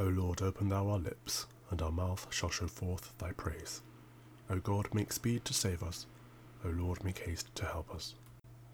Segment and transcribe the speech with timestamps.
[0.00, 3.80] O Lord, open thou our lips, and our mouth shall show forth thy praise.
[4.50, 6.06] O God, make speed to save us.
[6.64, 8.14] O Lord, make haste to help us.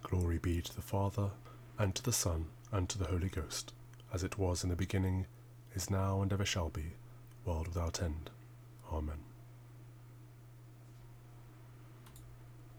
[0.02, 1.30] Glory be to the Father,
[1.78, 3.74] and to the Son, and to the Holy Ghost,
[4.14, 5.26] as it was in the beginning,
[5.74, 6.94] is now, and ever shall be,
[7.44, 8.30] world without end.
[8.90, 9.18] Amen.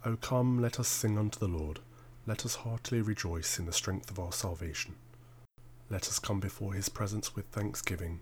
[0.04, 1.80] O come, let us sing unto the Lord.
[2.26, 4.96] Let us heartily rejoice in the strength of our salvation.
[5.92, 8.22] Let us come before his presence with thanksgiving,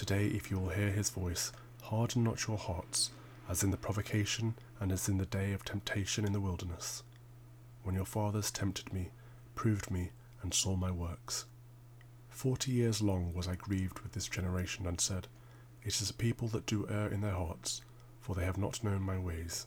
[0.00, 3.10] Today, if you will hear his voice, harden not your hearts,
[3.50, 7.02] as in the provocation and as in the day of temptation in the wilderness,
[7.82, 9.10] when your fathers tempted me,
[9.54, 10.08] proved me,
[10.40, 11.44] and saw my works.
[12.30, 15.28] Forty years long was I grieved with this generation, and said,
[15.84, 17.82] It is a people that do err in their hearts,
[18.22, 19.66] for they have not known my ways,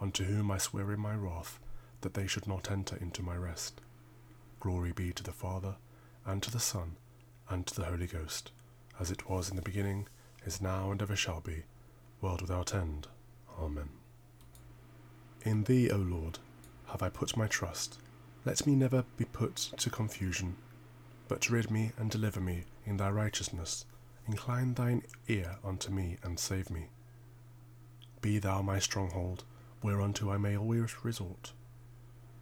[0.00, 1.60] unto whom I swear in my wrath
[2.00, 3.80] that they should not enter into my rest.
[4.58, 5.76] Glory be to the Father,
[6.26, 6.96] and to the Son,
[7.48, 8.50] and to the Holy Ghost
[8.98, 10.06] as it was in the beginning,
[10.44, 11.62] is now, and ever shall be,
[12.20, 13.08] world without end.
[13.58, 13.88] Amen.
[15.44, 16.38] In Thee, O Lord,
[16.86, 17.98] have I put my trust.
[18.44, 20.56] Let me never be put to confusion,
[21.28, 23.84] but rid me and deliver me in Thy righteousness.
[24.28, 26.88] Incline Thine ear unto me and save me.
[28.20, 29.44] Be Thou my stronghold,
[29.82, 31.52] whereunto I may always resort.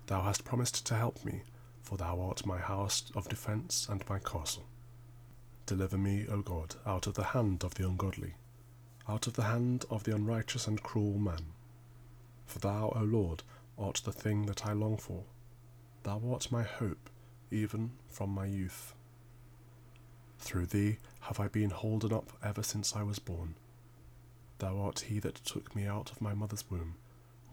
[0.07, 1.43] Thou hast promised to help me,
[1.83, 4.67] for Thou art my house of defence and my castle.
[5.71, 8.35] Deliver me, O God, out of the hand of the ungodly,
[9.09, 11.53] out of the hand of the unrighteous and cruel man.
[12.45, 13.45] For thou, O Lord,
[13.79, 15.23] art the thing that I long for.
[16.03, 17.09] Thou art my hope,
[17.53, 18.97] even from my youth.
[20.41, 23.55] Through thee have I been holden up ever since I was born.
[24.59, 26.97] Thou art he that took me out of my mother's womb.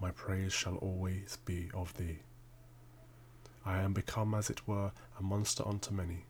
[0.01, 2.17] My praise shall always be of thee.
[3.63, 6.25] I am become, as it were, a monster unto many,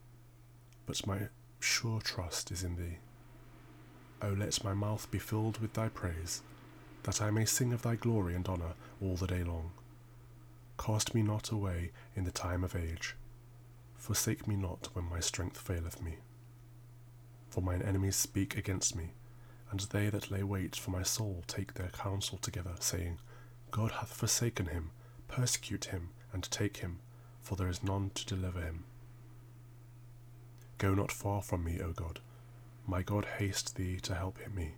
[0.86, 2.98] but my sure trust is in thee.
[4.22, 6.42] O let my mouth be filled with thy praise,
[7.04, 9.72] that I may sing of thy glory and honour all the day long.
[10.78, 13.16] Cast me not away in the time of age.
[13.96, 16.18] Forsake me not when my strength faileth me.
[17.50, 19.14] For mine enemies speak against me,
[19.72, 23.18] and they that lay wait for my soul take their counsel together, saying,
[23.72, 24.92] God hath forsaken him,
[25.28, 27.00] persecute him, and take him,
[27.42, 28.86] for there is none to deliver him.
[30.78, 32.20] Go not far from me, O God.
[32.86, 34.74] My God, haste thee to help me.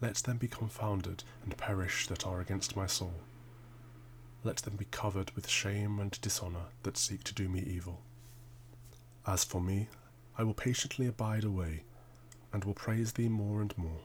[0.00, 3.14] Let them be confounded and perish that are against my soul.
[4.42, 8.02] Let them be covered with shame and dishonour that seek to do me evil.
[9.26, 9.88] As for me,
[10.36, 11.84] I will patiently abide away,
[12.52, 14.02] and will praise thee more and more.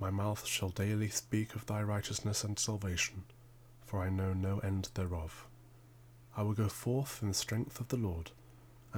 [0.00, 3.24] My mouth shall daily speak of thy righteousness and salvation,
[3.84, 5.46] for I know no end thereof.
[6.34, 8.30] I will go forth in the strength of the Lord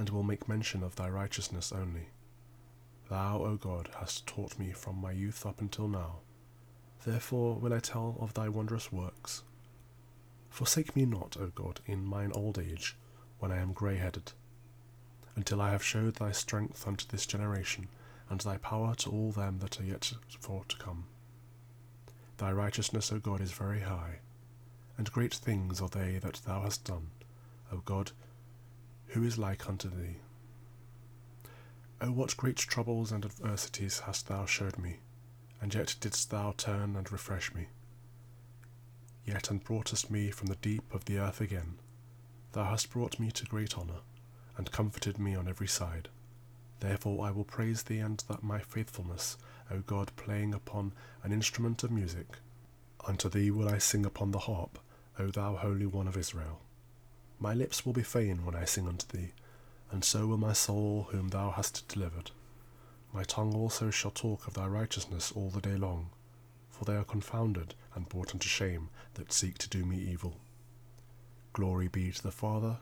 [0.01, 2.07] and will make mention of thy righteousness only.
[3.07, 6.21] Thou, O God, hast taught me from my youth up until now.
[7.05, 9.43] Therefore will I tell of thy wondrous works.
[10.49, 12.97] Forsake me not, O God, in mine old age,
[13.37, 14.31] when I am grey headed,
[15.35, 17.87] until I have showed thy strength unto this generation,
[18.27, 21.03] and thy power to all them that are yet for to come.
[22.39, 24.21] Thy righteousness, O God, is very high,
[24.97, 27.11] and great things are they that thou hast done,
[27.71, 28.13] O God,
[29.11, 30.15] who is like unto thee?
[31.99, 34.99] O what great troubles and adversities hast thou showed me,
[35.59, 37.67] and yet didst thou turn and refresh me.
[39.25, 41.75] Yet and broughtest me from the deep of the earth again.
[42.53, 43.99] Thou hast brought me to great honour,
[44.57, 46.07] and comforted me on every side.
[46.79, 49.37] Therefore I will praise thee and that my faithfulness,
[49.69, 52.37] O God, playing upon an instrument of music.
[53.05, 54.79] Unto thee will I sing upon the harp,
[55.19, 56.61] O thou Holy One of Israel.
[57.41, 59.31] My lips will be fain when I sing unto thee,
[59.89, 62.29] and so will my soul whom thou hast delivered.
[63.11, 66.11] My tongue also shall talk of thy righteousness all the day long,
[66.69, 70.35] for they are confounded and brought unto shame that seek to do me evil.
[71.53, 72.77] Glory be to the Father,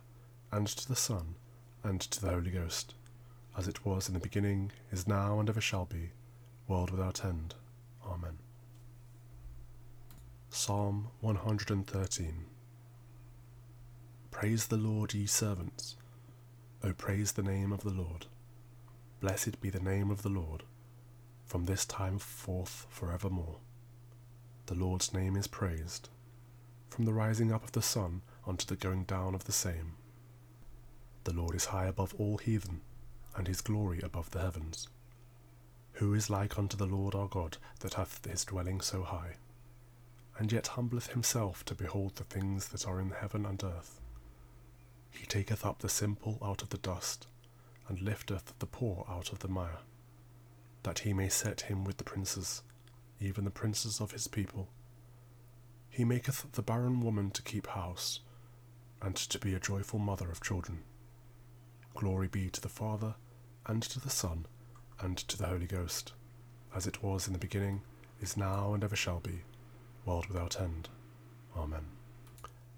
[0.51, 1.35] and to the Son,
[1.81, 2.95] and to the Holy Ghost,
[3.57, 6.09] as it was in the beginning, is now, and ever shall be,
[6.67, 7.55] world without end.
[8.05, 8.39] Amen.
[10.49, 12.48] Psalm 113
[14.39, 15.97] Praise the Lord, ye servants.
[16.81, 18.27] O praise the name of the Lord.
[19.19, 20.63] Blessed be the name of the Lord,
[21.45, 23.57] from this time forth forevermore.
[24.67, 26.07] The Lord's name is praised,
[26.89, 29.95] from the rising up of the sun unto the going down of the same.
[31.25, 32.79] The Lord is high above all heathen,
[33.35, 34.87] and his glory above the heavens.
[35.95, 39.33] Who is like unto the Lord our God, that hath his dwelling so high,
[40.37, 43.99] and yet humbleth himself to behold the things that are in heaven and earth?
[45.11, 47.27] He taketh up the simple out of the dust,
[47.87, 49.79] and lifteth the poor out of the mire,
[50.83, 52.61] that he may set him with the princes,
[53.19, 54.69] even the princes of his people.
[55.89, 58.19] He maketh the barren woman to keep house,
[59.01, 60.79] and to be a joyful mother of children.
[61.95, 63.15] Glory be to the Father,
[63.65, 64.45] and to the Son,
[64.99, 66.13] and to the Holy Ghost,
[66.75, 67.81] as it was in the beginning,
[68.21, 69.41] is now, and ever shall be,
[70.05, 70.89] world without end.
[71.57, 71.85] Amen.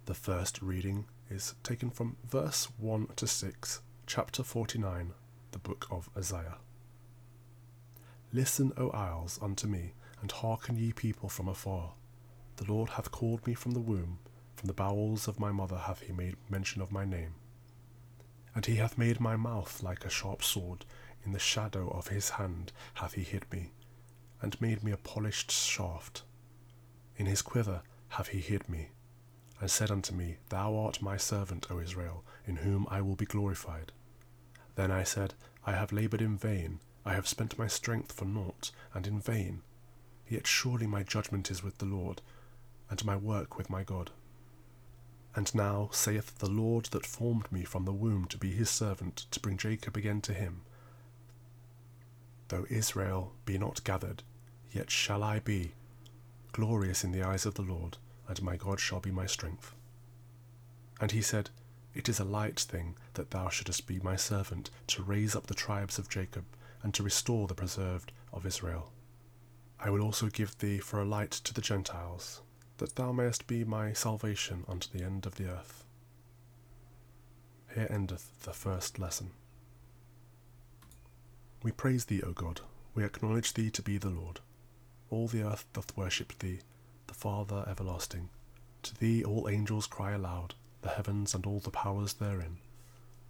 [0.06, 5.14] The first reading is taken from verse 1 to 6, chapter 49,
[5.54, 6.58] the book of Isaiah.
[8.34, 11.94] Listen, O isles, unto me, and hearken ye people from afar.
[12.58, 14.20] The Lord hath called me from the womb,
[14.56, 17.36] from the bowels of my mother hath he made mention of my name.
[18.54, 20.84] And he hath made my mouth like a sharp sword,
[21.24, 23.72] in the shadow of his hand hath he hid me,
[24.42, 26.24] and made me a polished shaft.
[27.16, 28.90] In his quiver hath he hid me,
[29.62, 33.26] and said unto me, Thou art my servant, O Israel, in whom I will be
[33.26, 33.92] glorified.
[34.76, 35.36] Then I said,
[35.66, 39.62] I have laboured in vain, I have spent my strength for naught, and in vain.
[40.28, 42.22] Yet surely my judgment is with the Lord,
[42.90, 44.10] and my work with my God.
[45.36, 49.28] And now saith the Lord that formed me from the womb to be his servant,
[49.30, 50.62] to bring Jacob again to him.
[52.48, 54.24] Though Israel be not gathered,
[54.72, 55.74] yet shall I be
[56.52, 57.98] glorious in the eyes of the Lord,
[58.40, 59.74] and my God shall be my strength.
[61.00, 61.50] And he said,
[61.94, 65.54] It is a light thing that thou shouldest be my servant, to raise up the
[65.54, 66.46] tribes of Jacob,
[66.84, 68.92] and to restore the preserved of Israel.
[69.80, 72.42] I will also give thee for a light to the Gentiles,
[72.78, 75.84] that thou mayest be my salvation unto the end of the earth.
[77.74, 79.32] Here endeth the first lesson.
[81.64, 82.62] We praise thee, O God,
[82.94, 84.40] we acknowledge thee to be the Lord.
[85.10, 86.60] All the earth doth worship thee,
[87.12, 88.30] the Father everlasting.
[88.84, 92.60] To thee all angels cry aloud, the heavens and all the powers therein.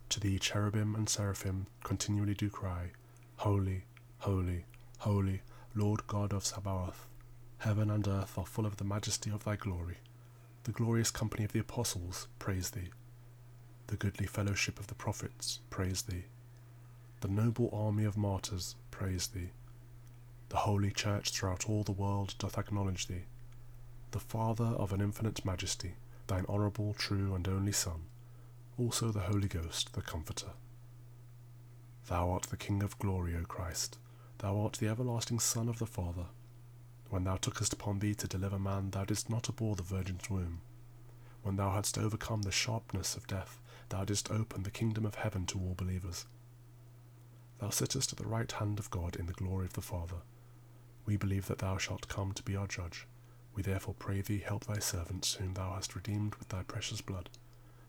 [0.10, 2.92] To thee cherubim and seraphim continually do cry,
[3.38, 3.86] Holy,
[4.19, 4.66] holy,
[5.00, 5.42] holy,
[5.74, 7.07] Lord God of Sabaoth.
[7.57, 9.98] Heaven and earth are full of the majesty of thy glory.
[10.66, 12.92] The glorious company of the apostles praise thee.
[13.88, 16.25] The goodly fellowship of the prophets praise thee.
[17.22, 19.50] The noble army of martyrs praise thee.
[20.50, 23.25] The holy church throughout all the world doth acknowledge thee
[24.12, 25.96] the Father of an infinite majesty,
[26.28, 28.04] thine honourable, true, and only Son,
[28.78, 30.52] also the Holy Ghost, the Comforter.
[32.08, 33.98] Thou art the King of glory, O Christ,
[34.40, 36.25] thou art the everlasting Son of the Father.
[37.10, 40.62] When thou tookest upon thee to deliver man, thou didst not abhor the Virgin's womb.
[41.44, 43.60] When thou hadst overcome the sharpness of death,
[43.90, 46.25] thou didst open the kingdom of heaven to all believers.
[47.60, 50.18] Thou sittest at the right hand of God in the glory of the Father.
[51.06, 53.08] We believe that thou shalt come to be our judge.
[53.56, 57.30] We therefore pray thee, help thy servants, whom thou hast redeemed with thy precious blood.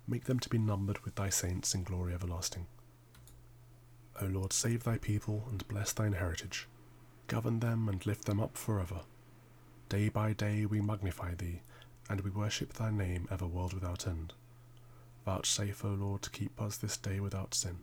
[0.07, 2.67] Make them to be numbered with thy saints in glory everlasting.
[4.21, 6.69] O Lord, save thy people and bless thine heritage.
[7.29, 9.01] Govern them and lift them up forever.
[9.89, 11.61] Day by day we magnify thee,
[12.11, 14.33] and we worship thy name ever world without end.
[15.25, 17.79] Vouchsafe, O Lord, to keep us this day without sin.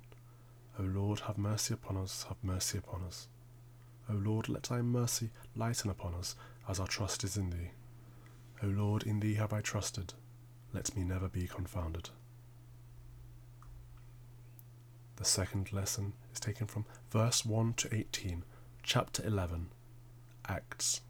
[0.77, 3.27] O Lord, have mercy upon us, have mercy upon us.
[4.09, 6.35] O Lord, let thy mercy lighten upon us,
[6.69, 7.71] as our trust is in thee.
[8.61, 10.13] O Lord, in thee have I trusted.
[10.71, 12.09] Let me never be confounded.
[15.15, 18.43] The second lesson is taken from verse 1 to 18,
[18.83, 19.69] chapter 11,
[20.47, 21.01] Acts.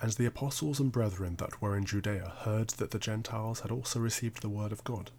[0.00, 4.00] And the apostles and brethren that were in Judea heard that the Gentiles had also
[4.00, 5.10] received the word of God,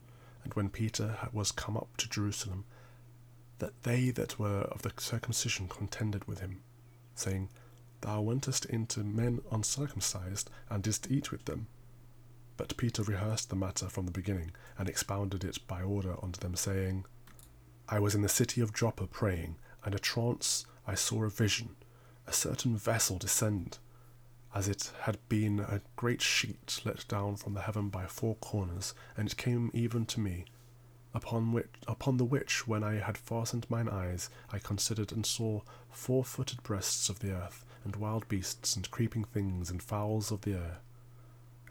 [0.44, 2.66] and when Peter was come up to Jerusalem,
[3.60, 6.62] that they that were of the circumcision contended with him,
[7.16, 7.50] saying,
[8.02, 11.68] Thou wentest into men uncircumcised, and didst eat with them.
[12.56, 16.56] But Peter rehearsed the matter from the beginning, and expounded it by order unto them,
[16.56, 17.06] saying,
[17.90, 21.76] I was in the city of Joppa praying, and a trance I saw a vision,
[22.26, 23.78] a certain vessel descend,
[24.54, 28.94] as it had been a great sheet let down from the heaven by four corners,
[29.16, 30.46] and it came even to me
[31.14, 35.62] upon which upon the which when I had fastened mine eyes I considered and saw
[35.90, 40.42] four footed breasts of the earth, and wild beasts, and creeping things, and fowls of
[40.42, 40.80] the air.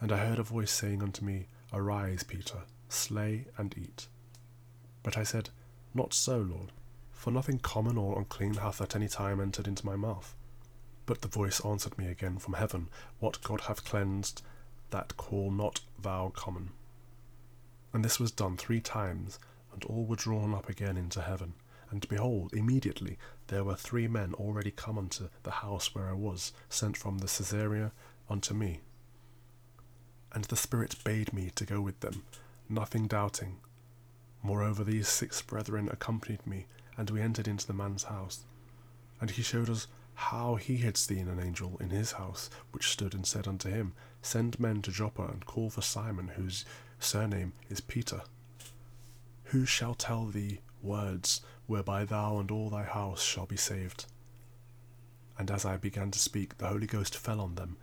[0.01, 4.07] And I heard a voice saying unto me, Arise, Peter, slay and eat.
[5.03, 5.51] But I said,
[5.93, 6.73] Not so, Lord,
[7.13, 10.35] for nothing common or unclean hath at any time entered into my mouth.
[11.05, 12.89] But the voice answered me again from heaven,
[13.21, 14.41] What God hath cleansed,
[14.91, 16.71] that call not thou common.
[17.93, 19.39] And this was done three times,
[19.71, 21.53] and all were drawn up again into heaven.
[21.91, 26.53] And behold, immediately there were three men already come unto the house where I was,
[26.69, 27.93] sent from the Caesarea
[28.29, 28.81] unto me.
[30.33, 32.25] And the Spirit bade me to go with them,
[32.69, 33.59] nothing doubting.
[34.43, 36.67] Moreover, these six brethren accompanied me,
[36.97, 38.45] and we entered into the man's house.
[39.21, 43.15] And he showed us how he had seen an angel in his house, which stood
[43.15, 46.65] and said unto him, Send men to Joppa and call for Simon, whose
[46.99, 48.23] surname is Peter.
[49.51, 54.07] Who shall tell thee words whereby thou and all thy house shall be saved?
[55.39, 57.77] And as I began to speak, the Holy Ghost fell on them,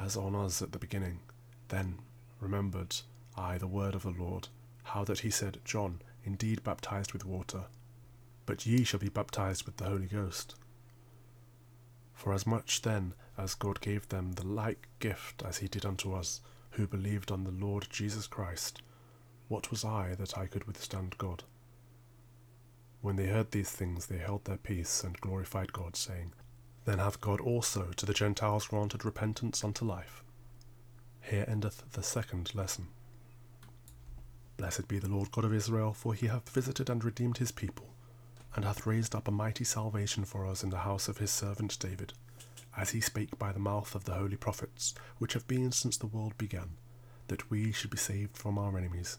[0.00, 1.20] as on us at the beginning.
[1.68, 1.98] Then
[2.38, 2.94] remembered
[3.36, 4.48] I the word of the Lord,
[4.84, 7.64] how that he said, John indeed baptized with water,
[8.46, 10.54] but ye shall be baptized with the Holy Ghost.
[12.14, 16.14] For as much then as God gave them the like gift as he did unto
[16.14, 16.40] us,
[16.72, 18.82] who believed on the Lord Jesus Christ,
[19.50, 21.42] what was I that I could withstand God?
[23.00, 26.32] When they heard these things, they held their peace and glorified God, saying,
[26.84, 30.22] Then hath God also to the Gentiles granted repentance unto life.
[31.20, 32.86] Here endeth the second lesson.
[34.56, 37.86] Blessed be the Lord God of Israel, for he hath visited and redeemed his people,
[38.54, 41.76] and hath raised up a mighty salvation for us in the house of his servant
[41.80, 42.12] David,
[42.76, 46.06] as he spake by the mouth of the holy prophets, which have been since the
[46.06, 46.76] world began,
[47.26, 49.18] that we should be saved from our enemies,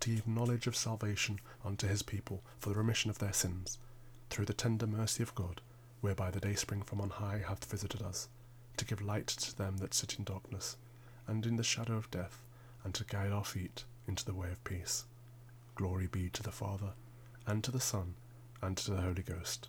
[0.00, 3.78] to give knowledge of salvation unto his people for the remission of their sins
[4.30, 5.60] through the tender mercy of God,
[6.00, 8.28] whereby the dayspring from on high hath visited us,
[8.76, 10.76] to give light to them that sit in darkness,
[11.26, 12.42] and in the shadow of death,
[12.84, 15.04] and to guide our feet into the way of peace.
[15.74, 16.92] Glory be to the Father,
[17.46, 18.14] and to the Son,
[18.62, 19.68] and to the Holy Ghost,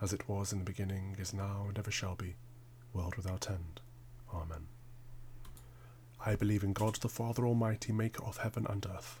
[0.00, 2.34] as it was in the beginning, is now, and ever shall be,
[2.92, 3.80] world without end.
[4.32, 4.66] Amen.
[6.24, 9.20] I believe in God the Father Almighty, maker of heaven and earth,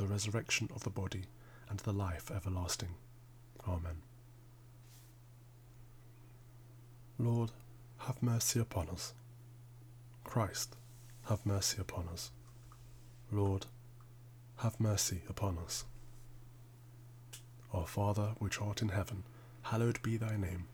[0.00, 1.24] the resurrection of the body,
[1.68, 2.94] and the life everlasting.
[3.68, 4.00] Amen.
[7.18, 7.50] Lord,
[7.98, 9.12] have mercy upon us.
[10.24, 10.74] Christ,
[11.28, 12.30] have mercy upon us.
[13.30, 13.66] Lord,
[14.60, 15.84] have mercy upon us.
[17.74, 19.24] Our Father, which art in heaven,
[19.64, 20.64] hallowed be thy name.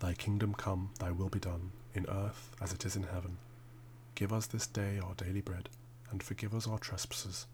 [0.00, 3.38] Thy kingdom come, thy will be done, in earth as it is in heaven.
[4.14, 5.70] Give us this day our daily bread,
[6.10, 7.46] and forgive us our trespasses,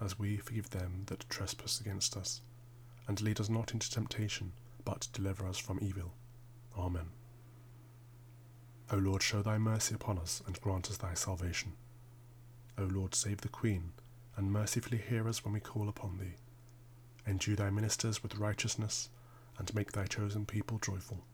[0.00, 2.40] as we forgive them that trespass against us.
[3.06, 4.52] And lead us not into temptation,
[4.84, 6.14] but deliver us from evil.
[6.76, 7.10] Amen.
[8.90, 11.72] O Lord, show thy mercy upon us, and grant us thy salvation.
[12.78, 13.92] O Lord, save the Queen,
[14.36, 16.36] and mercifully hear us when we call upon thee.
[17.26, 19.10] Endue thy ministers with righteousness,
[19.58, 21.24] and make thy chosen people joyful.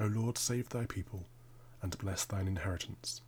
[0.00, 1.26] O Lord, save thy people,
[1.82, 3.20] and bless thine inheritance.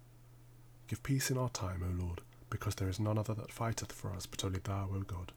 [0.87, 4.13] Give peace in our time, O Lord, because there is none other that fighteth for
[4.13, 5.33] us but only thou, O God.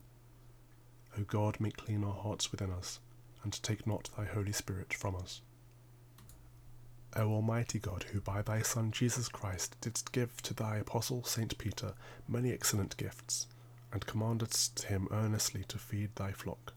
[1.18, 3.00] O God, make clean our hearts within us,
[3.44, 5.42] and take not thy Holy Spirit from us.
[7.16, 11.56] O Almighty God, who by thy Son Jesus Christ didst give to thy Apostle Saint
[11.60, 11.94] Peter
[12.28, 13.46] many excellent gifts,
[13.92, 16.74] and commandedst him earnestly to feed thy flock,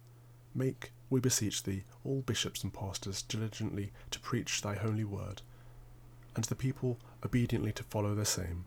[0.55, 5.41] make, we beseech thee, all bishops and pastors diligently to preach thy holy word,
[6.35, 8.67] and the people obediently to follow the same,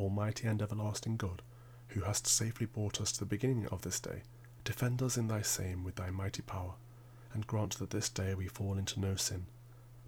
[0.00, 1.42] almighty and everlasting God,
[1.88, 4.22] who hast safely brought us to the beginning of this day,
[4.64, 6.74] defend us in thy same with thy mighty power,
[7.32, 9.46] and grant that this day we fall into no sin,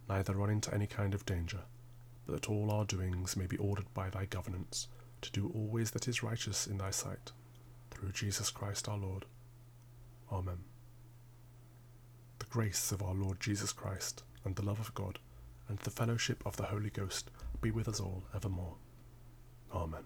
[0.08, 1.60] neither run into any kind of danger,
[2.26, 4.88] but that all our doings may be ordered by thy governance,
[5.20, 7.32] to do always that is righteous in thy sight,
[7.90, 9.24] through Jesus Christ our Lord.
[10.30, 10.58] Amen.
[12.38, 15.18] The grace of our Lord Jesus Christ, and the love of God,
[15.68, 17.30] and the fellowship of the Holy Ghost
[17.60, 18.76] be with us all evermore.
[19.74, 20.04] Amen.